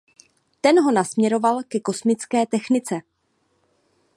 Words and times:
Ten 0.61 0.81
ho 0.83 0.91
nasměroval 0.91 1.63
ke 1.63 1.79
kosmické 1.79 2.45
technice. 2.45 2.99